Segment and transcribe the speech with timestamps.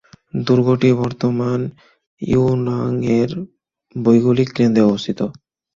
[0.45, 1.59] দুর্গটি বর্তমান
[2.21, 3.31] ইওনাংয়ের
[3.95, 5.19] ভৌগোলিক কেন্দ্রে অবস্থিত।